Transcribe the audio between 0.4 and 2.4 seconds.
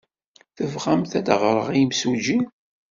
Tebɣamt ad d-ɣreɣ i yimsujji?